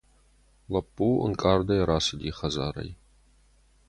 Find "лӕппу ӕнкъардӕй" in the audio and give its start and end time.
0.71-1.81